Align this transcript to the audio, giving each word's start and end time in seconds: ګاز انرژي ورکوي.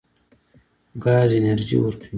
ګاز 1.03 1.29
انرژي 1.37 1.77
ورکوي. 1.79 2.07